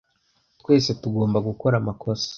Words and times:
Twese 0.61 0.89
tugomba 1.01 1.37
gukora 1.47 1.75
amakosa. 1.81 2.27